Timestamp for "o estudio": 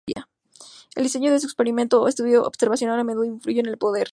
2.01-2.41